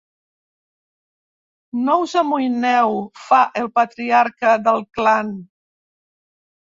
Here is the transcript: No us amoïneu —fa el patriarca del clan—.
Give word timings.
No 1.89 1.97
us 2.05 2.15
amoïneu 2.21 2.95
—fa 3.25 3.41
el 3.61 3.69
patriarca 3.75 4.55
del 4.69 4.81
clan—. 4.99 5.31